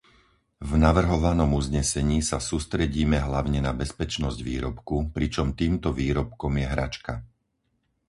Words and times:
V 0.57 0.71
navrhovanom 0.85 1.49
uznesení 1.61 2.19
sa 2.29 2.39
sústredíme 2.49 3.17
hlavne 3.27 3.59
na 3.61 3.69
bezpečnosť 3.81 4.39
výrobku, 4.49 4.95
pričom 5.15 5.47
týmto 5.61 5.89
výrobkom 6.01 6.53
je 6.61 6.65
hračka. 6.73 7.13